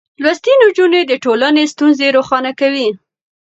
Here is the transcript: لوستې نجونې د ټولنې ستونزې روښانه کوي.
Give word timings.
لوستې 0.23 0.53
نجونې 0.63 1.01
د 1.05 1.13
ټولنې 1.23 1.63
ستونزې 1.73 2.07
روښانه 2.17 2.51
کوي. 2.59 2.87